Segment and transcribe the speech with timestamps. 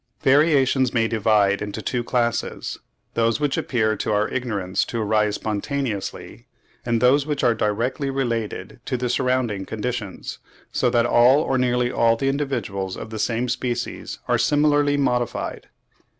[0.23, 2.79] Variations may be divided into two classes;
[3.13, 6.47] those which appear to our ignorance to arise spontaneously,
[6.83, 10.39] and those which are directly related to the surrounding conditions,
[10.71, 15.67] so that all or nearly all the individuals of the same species are similarly modified.